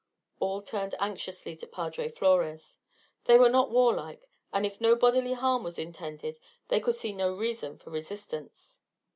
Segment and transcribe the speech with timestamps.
[0.39, 2.79] All turned anxiously to Padre Flores.
[3.25, 6.39] They were not warlike, and if no bodily harm was intended
[6.69, 8.79] they could see no reason for resistance.